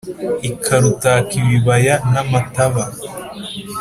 ikarutaka 0.49 1.31
ibibaya 1.41 1.95
n’amataba 2.11 2.83